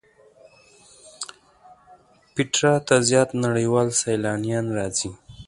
[2.33, 5.11] پېټرا ته زیات نړیوال سیلانیان راځي.